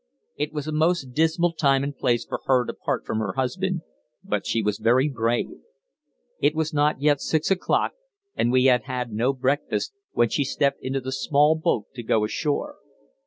It 0.35 0.51
was 0.51 0.65
a 0.65 0.71
most 0.71 1.13
dismal 1.13 1.53
time 1.53 1.83
and 1.83 1.95
place 1.95 2.25
for 2.25 2.39
her 2.45 2.65
to 2.65 2.73
part 2.73 3.05
from 3.05 3.19
her 3.19 3.33
husband, 3.33 3.81
but 4.23 4.47
she 4.47 4.63
was 4.63 4.79
very 4.79 5.07
brave. 5.07 5.51
It 6.39 6.55
was 6.55 6.73
not 6.73 6.99
yet 6.99 7.21
six 7.21 7.51
o'clock, 7.51 7.91
and 8.35 8.51
we 8.51 8.65
had 8.65 8.85
had 8.85 9.11
no 9.11 9.31
breakfast, 9.31 9.93
when 10.13 10.29
she 10.29 10.43
stepped 10.43 10.81
into 10.81 11.01
the 11.01 11.11
small 11.11 11.53
boat 11.55 11.85
to 11.93 12.01
go 12.01 12.23
ashore. 12.25 12.77